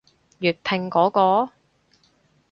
[0.39, 1.51] 粵拼嗰個？